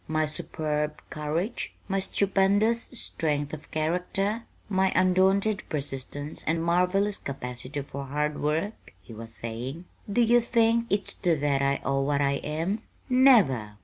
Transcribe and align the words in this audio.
My 0.07 0.25
superb 0.25 0.99
courage? 1.11 1.75
My 1.87 1.99
stupendous 1.99 2.81
strength 2.81 3.53
of 3.53 3.69
character? 3.69 4.45
My 4.67 4.91
undaunted 4.95 5.61
persistence 5.69 6.43
and 6.47 6.63
marvelous 6.63 7.19
capacity 7.19 7.83
for 7.83 8.05
hard 8.05 8.41
work?" 8.41 8.95
he 8.99 9.13
was 9.13 9.31
saying. 9.31 9.85
"Do 10.11 10.21
you 10.21 10.41
think 10.41 10.87
it's 10.89 11.13
to 11.13 11.37
that 11.41 11.61
I 11.61 11.81
owe 11.85 12.01
what 12.01 12.19
I 12.19 12.37
am? 12.37 12.81
Never! 13.09 13.77